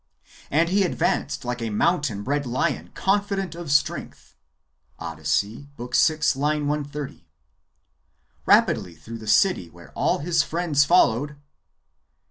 And 0.49 0.69
he 0.69 0.81
advanced 0.81 1.45
like 1.45 1.61
a 1.61 1.69
mountain 1.69 2.23
bred 2.23 2.47
lion 2.47 2.89
confident 2.95 3.53
of 3.53 3.71
strength."— 3.71 4.33
Od. 4.99 5.19
^ 5.19 5.67
130." 6.39 7.27
Rapidly 8.47 8.95
through 8.95 9.19
the 9.19 9.27
city, 9.27 9.69
while 9.69 9.91
all 9.93 10.17
his 10.17 10.41
friends 10.41 10.85
followed." 10.85 11.35